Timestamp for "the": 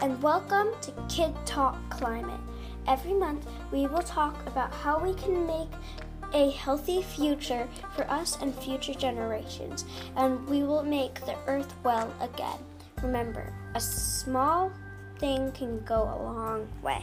11.26-11.34